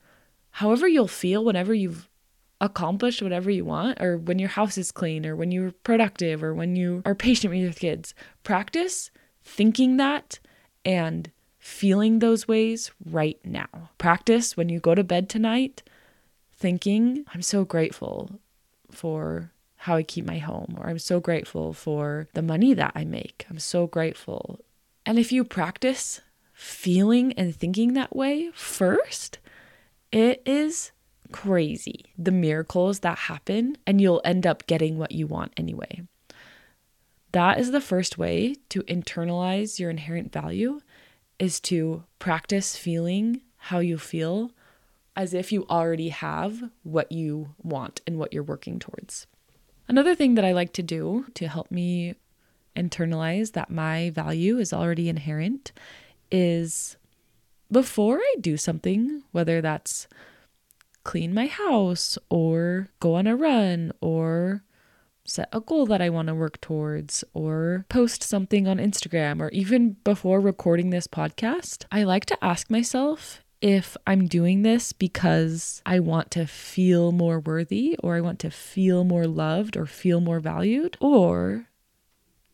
however 0.51 0.88
you'll 0.88 1.07
feel 1.07 1.43
whenever 1.43 1.73
you've 1.73 2.09
accomplished 2.59 3.21
whatever 3.21 3.50
you 3.50 3.65
want 3.65 4.00
or 4.00 4.17
when 4.17 4.38
your 4.38 4.50
house 4.50 4.77
is 4.77 4.91
clean 4.91 5.25
or 5.25 5.35
when 5.35 5.51
you're 5.51 5.71
productive 5.83 6.43
or 6.43 6.53
when 6.53 6.75
you 6.75 7.01
are 7.05 7.15
patient 7.15 7.51
with 7.51 7.61
your 7.61 7.73
kids, 7.73 8.13
practice 8.43 9.09
thinking 9.43 9.97
that 9.97 10.39
and 10.85 11.31
feeling 11.57 12.19
those 12.19 12.47
ways 12.47 12.91
right 13.05 13.39
now. 13.43 13.89
Practice 13.97 14.55
when 14.55 14.69
you 14.69 14.79
go 14.79 14.95
to 14.95 15.03
bed 15.03 15.29
tonight 15.29 15.83
thinking, 16.53 17.25
I'm 17.33 17.41
so 17.41 17.65
grateful 17.65 18.39
for 18.91 19.51
how 19.81 19.95
I 19.95 20.03
keep 20.03 20.25
my 20.25 20.38
home, 20.38 20.75
or 20.77 20.88
I'm 20.88 21.00
so 21.00 21.19
grateful 21.19 21.73
for 21.73 22.27
the 22.33 22.43
money 22.43 22.75
that 22.75 22.91
I 22.93 23.03
make. 23.03 23.47
I'm 23.50 23.57
so 23.57 23.88
grateful. 23.88 24.59
And 25.07 25.17
if 25.17 25.31
you 25.31 25.43
practice 25.43 26.21
feeling 26.53 27.33
and 27.33 27.55
thinking 27.55 27.93
that 27.93 28.15
way 28.15 28.51
first, 28.53 29.39
it 30.11 30.43
is 30.45 30.91
crazy 31.31 32.05
the 32.15 32.29
miracles 32.29 33.00
that 33.00 33.17
happen, 33.17 33.75
and 33.88 34.00
you'll 34.00 34.21
end 34.23 34.45
up 34.45 34.67
getting 34.67 35.00
what 35.00 35.13
you 35.13 35.25
want 35.25 35.51
anyway. 35.57 36.03
That 37.31 37.59
is 37.59 37.71
the 37.71 37.81
first 37.81 38.19
way 38.19 38.57
to 38.69 38.83
internalize 38.83 39.79
your 39.79 39.89
inherent 39.89 40.31
value 40.31 40.81
is 41.39 41.59
to 41.61 42.03
practice 42.19 42.77
feeling 42.77 43.41
how 43.57 43.79
you 43.79 43.97
feel 43.97 44.51
as 45.15 45.33
if 45.33 45.51
you 45.51 45.65
already 45.71 46.09
have 46.09 46.69
what 46.83 47.11
you 47.11 47.55
want 47.63 48.01
and 48.05 48.19
what 48.19 48.31
you're 48.31 48.43
working 48.43 48.77
towards. 48.77 49.25
Another 49.91 50.15
thing 50.15 50.36
that 50.36 50.45
I 50.45 50.53
like 50.53 50.71
to 50.74 50.83
do 50.83 51.25
to 51.33 51.50
help 51.50 51.69
me 51.69 52.15
internalize 52.77 53.51
that 53.51 53.69
my 53.69 54.10
value 54.12 54.57
is 54.57 54.71
already 54.71 55.10
inherent 55.10 55.74
is 56.31 56.95
before 57.69 58.19
I 58.19 58.36
do 58.39 58.55
something, 58.55 59.24
whether 59.33 59.60
that's 59.60 60.07
clean 61.03 61.33
my 61.33 61.48
house 61.48 62.17
or 62.29 62.88
go 63.01 63.15
on 63.15 63.27
a 63.27 63.36
run 63.36 63.91
or 64.00 64.63
set 65.25 65.50
a 65.51 65.60
goal 65.60 65.86
that 65.88 66.01
I 66.01 66.10
want 66.10 66.29
to 66.29 66.36
work 66.36 66.62
towards 66.62 67.25
or 67.33 67.86
post 67.89 68.24
something 68.24 68.69
on 68.69 68.77
Instagram 68.77 69.41
or 69.41 69.50
even 69.50 69.98
before 70.05 70.39
recording 70.39 70.91
this 70.91 71.05
podcast, 71.05 71.83
I 71.91 72.03
like 72.03 72.25
to 72.27 72.41
ask 72.41 72.71
myself 72.71 73.43
if 73.62 73.96
I'm 74.08 74.27
doing 74.27 74.63
this 74.63 74.91
because 74.91 75.82
I 75.86 76.00
want 76.00 76.32
to 76.32 76.48
feel 76.48 77.12
more 77.12 77.39
worthy 77.39 77.96
or 78.03 78.15
I 78.15 78.22
want 78.22 78.39
to 78.39 78.50
feel 78.50 79.03
more 79.03 79.27
loved 79.27 79.77
or 79.77 79.86
feel 79.86 80.20
more 80.20 80.39
valued, 80.39 80.98
or 81.00 81.68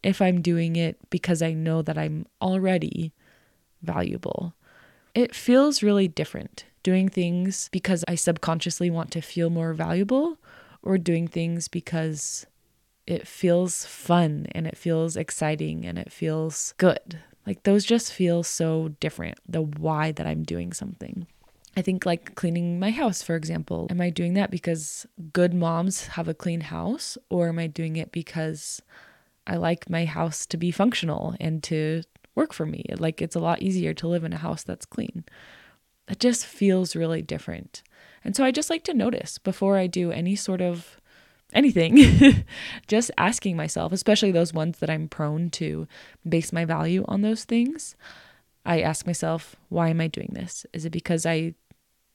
if 0.04 0.22
I'm 0.22 0.42
doing 0.42 0.76
it 0.76 0.98
because 1.10 1.42
I 1.42 1.54
know 1.54 1.82
that 1.82 1.98
I'm 1.98 2.28
already 2.42 3.14
valuable. 3.82 4.54
It 5.16 5.34
feels 5.34 5.82
really 5.82 6.08
different 6.08 6.66
doing 6.84 7.10
things 7.10 7.70
because 7.72 8.06
I 8.08 8.16
subconsciously 8.16 8.90
want 8.90 9.12
to 9.12 9.22
feel 9.22 9.50
more 9.50 9.74
valuable 9.74 10.38
or 10.84 10.98
doing 10.98 11.28
things 11.28 11.68
because 11.68 12.46
it 13.06 13.28
feels 13.28 13.86
fun 13.86 14.48
and 14.52 14.68
it 14.68 14.78
feels 14.78 15.18
exciting 15.18 15.86
and 15.86 15.98
it 15.98 16.12
feels 16.12 16.74
good. 16.78 17.20
Like 17.48 17.64
those 17.64 17.86
just 17.86 18.12
feel 18.12 18.44
so 18.44 18.90
different, 19.00 19.40
the 19.48 19.62
why 19.62 20.12
that 20.12 20.28
I'm 20.28 20.44
doing 20.44 20.74
something. 20.74 21.26
I 21.78 21.82
think 21.82 22.06
like 22.06 22.36
cleaning 22.36 22.78
my 22.78 22.92
house, 22.92 23.24
for 23.24 23.36
example. 23.36 23.88
Am 23.90 24.02
I 24.02 24.10
doing 24.10 24.34
that 24.34 24.52
because 24.52 25.08
good 25.32 25.54
moms 25.54 26.08
have 26.08 26.28
a 26.28 26.34
clean 26.34 26.60
house 26.60 27.18
or 27.30 27.48
am 27.48 27.58
I 27.58 27.68
doing 27.68 27.96
it 27.96 28.12
because 28.12 28.82
I 29.48 29.56
like 29.56 29.90
my 29.90 30.04
house 30.04 30.46
to 30.48 30.58
be 30.58 30.72
functional 30.72 31.36
and 31.40 31.64
to 31.64 32.04
work 32.36 32.52
for 32.52 32.66
me? 32.66 32.84
Like 32.98 33.22
it's 33.22 33.36
a 33.36 33.40
lot 33.40 33.62
easier 33.62 33.94
to 33.94 34.10
live 34.10 34.26
in 34.26 34.34
a 34.34 34.38
house 34.38 34.64
that's 34.64 34.86
clean. 34.86 35.24
It 36.10 36.20
just 36.20 36.46
feels 36.46 36.98
really 36.98 37.22
different. 37.22 37.82
And 38.26 38.36
so 38.36 38.44
I 38.44 38.52
just 38.52 38.70
like 38.70 38.84
to 38.86 38.94
notice 38.94 39.38
before 39.38 39.78
I 39.78 39.88
do 39.88 40.12
any 40.12 40.36
sort 40.36 40.62
of 40.62 41.00
anything, 41.54 42.46
just 42.88 43.12
asking 43.18 43.56
myself, 43.56 43.92
especially 43.92 44.32
those 44.32 44.54
ones 44.54 44.80
that 44.80 44.90
I'm 44.90 45.08
prone 45.08 45.50
to 45.52 45.88
base 46.28 46.52
my 46.52 46.66
value 46.66 47.06
on 47.08 47.22
those 47.22 47.46
things. 47.46 47.96
I 48.66 48.82
ask 48.82 49.06
myself, 49.06 49.56
why 49.70 49.90
am 49.90 50.02
I 50.02 50.08
doing 50.08 50.32
this? 50.34 50.66
Is 50.74 50.86
it 50.86 50.90
because 50.92 51.26
I 51.26 51.54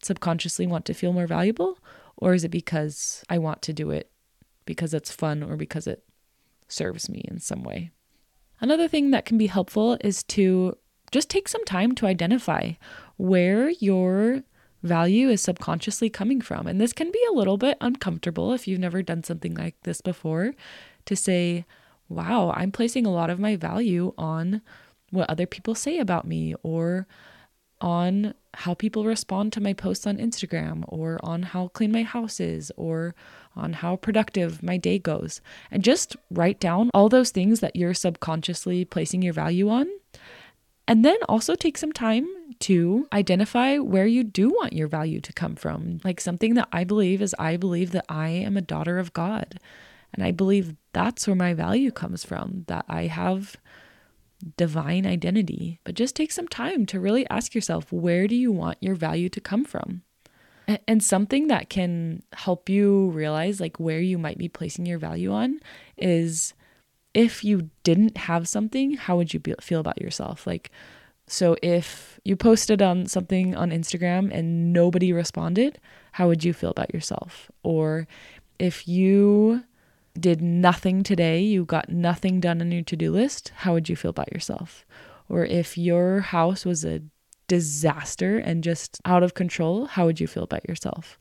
subconsciously 0.02 0.66
want 0.66 0.84
to 0.86 0.94
feel 0.94 1.12
more 1.12 1.26
valuable? 1.26 1.78
Or 2.16 2.34
is 2.34 2.44
it 2.44 2.50
because 2.50 3.24
I 3.30 3.38
want 3.38 3.62
to 3.62 3.72
do 3.72 3.90
it 3.90 4.10
because 4.66 4.94
it's 4.94 5.10
fun 5.10 5.42
or 5.42 5.56
because 5.56 5.86
it 5.86 6.04
serves 6.68 7.08
me 7.08 7.24
in 7.26 7.40
some 7.40 7.62
way? 7.62 7.90
Another 8.60 8.86
thing 8.86 9.10
that 9.10 9.24
can 9.24 9.38
be 9.38 9.46
helpful 9.48 9.96
is 10.02 10.22
to 10.24 10.76
just 11.10 11.28
take 11.28 11.48
some 11.48 11.64
time 11.64 11.94
to 11.96 12.06
identify 12.06 12.72
where 13.16 13.70
your 13.70 14.42
value 14.82 15.28
is 15.28 15.40
subconsciously 15.40 16.10
coming 16.10 16.40
from. 16.40 16.66
And 16.66 16.80
this 16.80 16.92
can 16.92 17.10
be 17.10 17.22
a 17.28 17.34
little 17.34 17.56
bit 17.56 17.76
uncomfortable 17.80 18.52
if 18.52 18.66
you've 18.66 18.80
never 18.80 19.02
done 19.02 19.22
something 19.22 19.54
like 19.54 19.76
this 19.82 20.00
before 20.00 20.54
to 21.06 21.16
say, 21.16 21.64
wow, 22.08 22.52
I'm 22.56 22.72
placing 22.72 23.06
a 23.06 23.12
lot 23.12 23.30
of 23.30 23.40
my 23.40 23.56
value 23.56 24.12
on 24.18 24.62
what 25.10 25.28
other 25.30 25.46
people 25.46 25.74
say 25.74 25.98
about 25.98 26.26
me 26.26 26.54
or 26.62 27.06
on 27.80 28.34
how 28.54 28.74
people 28.74 29.04
respond 29.04 29.52
to 29.52 29.60
my 29.60 29.72
posts 29.72 30.06
on 30.06 30.16
Instagram 30.18 30.84
or 30.88 31.18
on 31.22 31.42
how 31.42 31.68
clean 31.68 31.90
my 31.90 32.02
house 32.02 32.38
is 32.38 32.70
or 32.76 33.14
on 33.56 33.72
how 33.72 33.96
productive 33.96 34.62
my 34.62 34.76
day 34.76 34.98
goes. 34.98 35.40
And 35.70 35.82
just 35.82 36.16
write 36.30 36.60
down 36.60 36.90
all 36.94 37.08
those 37.08 37.30
things 37.30 37.60
that 37.60 37.76
you're 37.76 37.94
subconsciously 37.94 38.84
placing 38.84 39.22
your 39.22 39.32
value 39.32 39.68
on. 39.68 39.88
And 40.88 41.04
then 41.04 41.16
also 41.28 41.54
take 41.54 41.78
some 41.78 41.92
time 41.92 42.26
to 42.60 43.08
identify 43.12 43.78
where 43.78 44.06
you 44.06 44.24
do 44.24 44.50
want 44.50 44.72
your 44.72 44.88
value 44.88 45.20
to 45.20 45.32
come 45.32 45.56
from. 45.56 46.00
Like 46.04 46.20
something 46.20 46.54
that 46.54 46.68
I 46.72 46.84
believe 46.84 47.22
is 47.22 47.34
I 47.38 47.56
believe 47.56 47.92
that 47.92 48.04
I 48.08 48.28
am 48.28 48.56
a 48.56 48.62
daughter 48.62 48.98
of 48.98 49.12
God. 49.12 49.58
And 50.12 50.24
I 50.24 50.30
believe 50.30 50.76
that's 50.92 51.26
where 51.26 51.36
my 51.36 51.54
value 51.54 51.90
comes 51.90 52.24
from, 52.24 52.64
that 52.66 52.84
I 52.88 53.06
have 53.06 53.56
divine 54.56 55.06
identity. 55.06 55.80
But 55.84 55.94
just 55.94 56.16
take 56.16 56.32
some 56.32 56.48
time 56.48 56.84
to 56.86 57.00
really 57.00 57.28
ask 57.30 57.54
yourself 57.54 57.92
where 57.92 58.26
do 58.26 58.34
you 58.34 58.52
want 58.52 58.78
your 58.80 58.94
value 58.94 59.28
to 59.30 59.40
come 59.40 59.64
from? 59.64 60.02
And 60.86 61.02
something 61.02 61.48
that 61.48 61.68
can 61.68 62.22
help 62.32 62.68
you 62.68 63.10
realize 63.10 63.60
like 63.60 63.80
where 63.80 64.00
you 64.00 64.18
might 64.18 64.38
be 64.38 64.48
placing 64.48 64.86
your 64.86 64.98
value 64.98 65.32
on 65.32 65.60
is 65.96 66.54
if 67.14 67.44
you 67.44 67.70
didn't 67.82 68.16
have 68.16 68.48
something, 68.48 68.94
how 68.94 69.16
would 69.16 69.34
you 69.34 69.40
be- 69.40 69.54
feel 69.60 69.80
about 69.80 70.00
yourself? 70.00 70.46
Like, 70.46 70.70
so 71.26 71.56
if 71.62 72.20
you 72.24 72.36
posted 72.36 72.82
on 72.82 73.06
something 73.06 73.54
on 73.54 73.70
Instagram 73.70 74.30
and 74.32 74.72
nobody 74.72 75.12
responded, 75.12 75.78
how 76.12 76.28
would 76.28 76.44
you 76.44 76.52
feel 76.52 76.70
about 76.70 76.92
yourself? 76.92 77.50
Or 77.62 78.06
if 78.58 78.86
you 78.88 79.64
did 80.18 80.42
nothing 80.42 81.02
today, 81.02 81.40
you 81.40 81.64
got 81.64 81.88
nothing 81.88 82.40
done 82.40 82.60
on 82.60 82.70
your 82.70 82.82
to 82.82 82.96
do 82.96 83.12
list, 83.12 83.52
how 83.56 83.72
would 83.72 83.88
you 83.88 83.96
feel 83.96 84.10
about 84.10 84.32
yourself? 84.32 84.84
Or 85.28 85.44
if 85.44 85.78
your 85.78 86.20
house 86.20 86.64
was 86.64 86.84
a 86.84 87.02
disaster 87.48 88.38
and 88.38 88.62
just 88.62 89.00
out 89.04 89.22
of 89.22 89.34
control, 89.34 89.86
how 89.86 90.06
would 90.06 90.20
you 90.20 90.26
feel 90.26 90.44
about 90.44 90.68
yourself? 90.68 91.18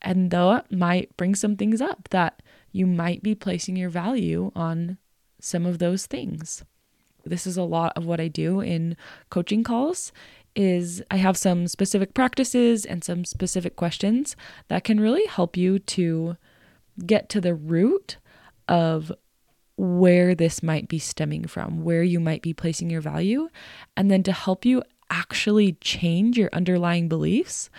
And 0.00 0.30
though 0.30 0.54
that 0.54 0.72
might 0.72 1.16
bring 1.16 1.34
some 1.34 1.56
things 1.56 1.80
up 1.80 2.08
that 2.10 2.42
you 2.72 2.86
might 2.86 3.22
be 3.22 3.34
placing 3.34 3.76
your 3.76 3.90
value 3.90 4.50
on 4.56 4.98
some 5.42 5.66
of 5.66 5.78
those 5.78 6.06
things. 6.06 6.64
This 7.24 7.46
is 7.46 7.56
a 7.56 7.62
lot 7.62 7.92
of 7.96 8.06
what 8.06 8.20
I 8.20 8.28
do 8.28 8.60
in 8.60 8.96
coaching 9.30 9.62
calls 9.64 10.12
is 10.54 11.02
I 11.10 11.16
have 11.16 11.36
some 11.36 11.66
specific 11.66 12.14
practices 12.14 12.84
and 12.84 13.02
some 13.02 13.24
specific 13.24 13.76
questions 13.76 14.36
that 14.68 14.84
can 14.84 15.00
really 15.00 15.26
help 15.26 15.56
you 15.56 15.78
to 15.78 16.36
get 17.06 17.28
to 17.30 17.40
the 17.40 17.54
root 17.54 18.18
of 18.68 19.12
where 19.76 20.34
this 20.34 20.62
might 20.62 20.88
be 20.88 20.98
stemming 20.98 21.46
from, 21.46 21.82
where 21.82 22.02
you 22.02 22.20
might 22.20 22.42
be 22.42 22.52
placing 22.52 22.90
your 22.90 23.00
value, 23.00 23.48
and 23.96 24.10
then 24.10 24.22
to 24.22 24.32
help 24.32 24.64
you 24.64 24.82
actually 25.10 25.72
change 25.80 26.38
your 26.38 26.50
underlying 26.52 27.08
beliefs. 27.08 27.70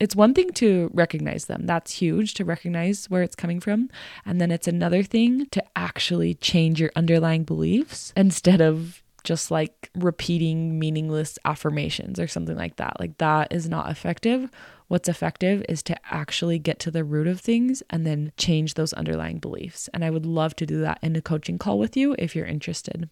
It's 0.00 0.16
one 0.16 0.32
thing 0.32 0.50
to 0.54 0.90
recognize 0.94 1.44
them. 1.44 1.66
That's 1.66 1.92
huge 1.92 2.32
to 2.34 2.44
recognize 2.44 3.08
where 3.10 3.22
it's 3.22 3.36
coming 3.36 3.60
from. 3.60 3.90
And 4.24 4.40
then 4.40 4.50
it's 4.50 4.66
another 4.66 5.02
thing 5.02 5.46
to 5.50 5.62
actually 5.76 6.34
change 6.34 6.80
your 6.80 6.90
underlying 6.96 7.44
beliefs 7.44 8.12
instead 8.16 8.62
of 8.62 9.02
just 9.22 9.50
like 9.50 9.90
repeating 9.94 10.78
meaningless 10.78 11.38
affirmations 11.44 12.18
or 12.18 12.26
something 12.26 12.56
like 12.56 12.76
that. 12.76 12.98
Like 12.98 13.18
that 13.18 13.52
is 13.52 13.68
not 13.68 13.90
effective. 13.90 14.50
What's 14.88 15.08
effective 15.08 15.62
is 15.68 15.82
to 15.84 15.96
actually 16.12 16.58
get 16.58 16.78
to 16.80 16.90
the 16.90 17.04
root 17.04 17.26
of 17.26 17.38
things 17.38 17.82
and 17.90 18.06
then 18.06 18.32
change 18.38 18.74
those 18.74 18.94
underlying 18.94 19.38
beliefs. 19.38 19.88
And 19.92 20.02
I 20.04 20.10
would 20.10 20.24
love 20.26 20.56
to 20.56 20.66
do 20.66 20.80
that 20.80 20.98
in 21.02 21.14
a 21.14 21.22
coaching 21.22 21.58
call 21.58 21.78
with 21.78 21.96
you 21.96 22.16
if 22.18 22.34
you're 22.34 22.46
interested. 22.46 23.10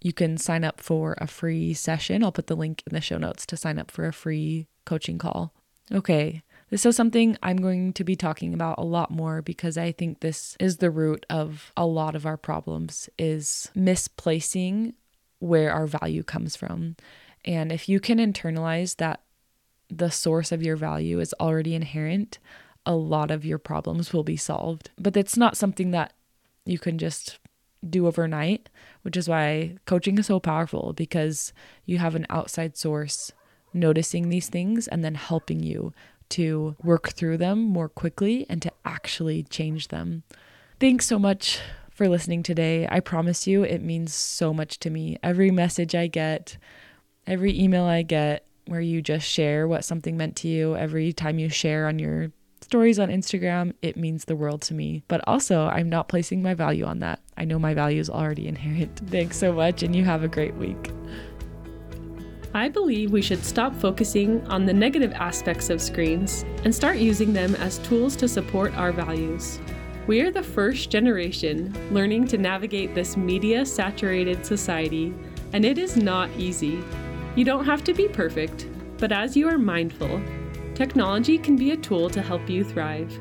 You 0.00 0.12
can 0.12 0.36
sign 0.36 0.64
up 0.64 0.80
for 0.80 1.16
a 1.18 1.26
free 1.26 1.74
session. 1.74 2.24
I'll 2.24 2.32
put 2.32 2.48
the 2.48 2.56
link 2.56 2.82
in 2.86 2.94
the 2.94 3.00
show 3.00 3.18
notes 3.18 3.46
to 3.46 3.56
sign 3.56 3.78
up 3.78 3.90
for 3.90 4.06
a 4.06 4.12
free 4.12 4.66
coaching 4.84 5.18
call. 5.18 5.54
Okay, 5.92 6.42
this 6.70 6.84
is 6.84 6.96
something 6.96 7.36
I'm 7.42 7.56
going 7.58 7.92
to 7.94 8.04
be 8.04 8.16
talking 8.16 8.52
about 8.52 8.78
a 8.78 8.84
lot 8.84 9.10
more 9.10 9.40
because 9.40 9.78
I 9.78 9.92
think 9.92 10.20
this 10.20 10.56
is 10.60 10.76
the 10.76 10.90
root 10.90 11.24
of 11.30 11.72
a 11.76 11.86
lot 11.86 12.14
of 12.14 12.26
our 12.26 12.36
problems 12.36 13.08
is 13.18 13.70
misplacing 13.74 14.94
where 15.38 15.72
our 15.72 15.86
value 15.86 16.22
comes 16.22 16.56
from. 16.56 16.96
And 17.44 17.72
if 17.72 17.88
you 17.88 18.00
can 18.00 18.18
internalize 18.18 18.96
that 18.96 19.22
the 19.88 20.10
source 20.10 20.52
of 20.52 20.62
your 20.62 20.76
value 20.76 21.20
is 21.20 21.34
already 21.40 21.74
inherent, 21.74 22.38
a 22.84 22.94
lot 22.94 23.30
of 23.30 23.44
your 23.44 23.58
problems 23.58 24.12
will 24.12 24.24
be 24.24 24.36
solved. 24.36 24.90
But 24.98 25.16
it's 25.16 25.36
not 25.36 25.56
something 25.56 25.90
that 25.92 26.12
you 26.66 26.78
can 26.78 26.98
just 26.98 27.38
do 27.88 28.06
overnight, 28.06 28.68
which 29.02 29.16
is 29.16 29.28
why 29.28 29.76
coaching 29.86 30.18
is 30.18 30.26
so 30.26 30.40
powerful 30.40 30.92
because 30.92 31.52
you 31.86 31.98
have 31.98 32.14
an 32.14 32.26
outside 32.28 32.76
source 32.76 33.32
noticing 33.72 34.28
these 34.28 34.48
things 34.48 34.88
and 34.88 35.04
then 35.04 35.14
helping 35.14 35.62
you 35.62 35.92
to 36.30 36.76
work 36.82 37.10
through 37.10 37.38
them 37.38 37.60
more 37.60 37.88
quickly 37.88 38.46
and 38.48 38.60
to 38.62 38.72
actually 38.84 39.42
change 39.44 39.88
them. 39.88 40.22
Thanks 40.78 41.06
so 41.06 41.18
much 41.18 41.60
for 41.90 42.08
listening 42.08 42.42
today. 42.42 42.86
I 42.90 43.00
promise 43.00 43.46
you, 43.46 43.62
it 43.64 43.82
means 43.82 44.14
so 44.14 44.52
much 44.52 44.78
to 44.80 44.90
me. 44.90 45.18
Every 45.22 45.50
message 45.50 45.94
I 45.94 46.06
get, 46.06 46.56
every 47.26 47.58
email 47.58 47.84
I 47.84 48.02
get 48.02 48.44
where 48.66 48.80
you 48.80 49.00
just 49.00 49.26
share 49.26 49.66
what 49.66 49.84
something 49.84 50.16
meant 50.16 50.36
to 50.36 50.48
you, 50.48 50.76
every 50.76 51.12
time 51.12 51.38
you 51.38 51.48
share 51.48 51.88
on 51.88 51.98
your 51.98 52.30
stories 52.60 52.98
on 52.98 53.08
Instagram, 53.08 53.72
it 53.82 53.96
means 53.96 54.26
the 54.26 54.36
world 54.36 54.60
to 54.62 54.74
me. 54.74 55.02
But 55.08 55.22
also, 55.26 55.66
I'm 55.66 55.88
not 55.88 56.08
placing 56.08 56.42
my 56.42 56.54
value 56.54 56.84
on 56.84 56.98
that. 57.00 57.20
I 57.36 57.44
know 57.44 57.58
my 57.58 57.74
value 57.74 58.00
is 58.00 58.10
already 58.10 58.46
inherent. 58.46 59.00
Thanks 59.06 59.38
so 59.38 59.52
much, 59.52 59.82
and 59.82 59.96
you 59.96 60.04
have 60.04 60.22
a 60.22 60.28
great 60.28 60.54
week. 60.54 60.92
I 62.54 62.68
believe 62.68 63.12
we 63.12 63.20
should 63.20 63.44
stop 63.44 63.76
focusing 63.76 64.40
on 64.46 64.64
the 64.64 64.72
negative 64.72 65.12
aspects 65.12 65.68
of 65.68 65.82
screens 65.82 66.46
and 66.64 66.74
start 66.74 66.96
using 66.96 67.34
them 67.34 67.54
as 67.56 67.78
tools 67.78 68.16
to 68.16 68.28
support 68.28 68.74
our 68.74 68.90
values. 68.90 69.60
We 70.06 70.22
are 70.22 70.30
the 70.30 70.42
first 70.42 70.88
generation 70.88 71.74
learning 71.92 72.28
to 72.28 72.38
navigate 72.38 72.94
this 72.94 73.18
media 73.18 73.66
saturated 73.66 74.46
society, 74.46 75.12
and 75.52 75.62
it 75.62 75.76
is 75.76 75.98
not 75.98 76.30
easy. 76.38 76.82
You 77.36 77.44
don't 77.44 77.66
have 77.66 77.84
to 77.84 77.92
be 77.92 78.08
perfect, 78.08 78.66
but 78.96 79.12
as 79.12 79.36
you 79.36 79.46
are 79.46 79.58
mindful, 79.58 80.18
technology 80.74 81.36
can 81.36 81.54
be 81.54 81.72
a 81.72 81.76
tool 81.76 82.08
to 82.08 82.22
help 82.22 82.48
you 82.48 82.64
thrive. 82.64 83.12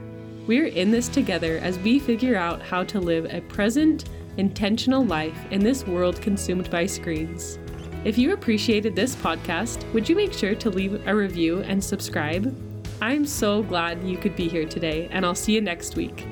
We're 0.48 0.68
in 0.68 0.90
this 0.90 1.10
together 1.10 1.58
as 1.58 1.78
we 1.80 2.00
figure 2.00 2.38
out 2.38 2.62
how 2.62 2.86
to 2.86 3.02
live 3.02 3.26
a 3.26 3.42
present, 3.42 4.06
intentional 4.38 5.04
life 5.04 5.38
in 5.52 5.60
this 5.62 5.86
world 5.86 6.22
consumed 6.22 6.72
by 6.72 6.86
screens. 6.86 7.60
If 8.06 8.18
you 8.18 8.34
appreciated 8.34 8.96
this 8.96 9.16
podcast, 9.16 9.92
would 9.94 10.08
you 10.08 10.16
make 10.16 10.32
sure 10.32 10.56
to 10.56 10.70
leave 10.70 11.06
a 11.08 11.16
review 11.16 11.62
and 11.62 11.84
subscribe? 11.84 12.56
I'm 13.02 13.26
so 13.26 13.64
glad 13.64 14.04
you 14.04 14.18
could 14.18 14.36
be 14.36 14.48
here 14.48 14.66
today, 14.66 15.08
and 15.12 15.26
I'll 15.26 15.36
see 15.36 15.54
you 15.54 15.62
next 15.62 15.96
week. 15.96 16.26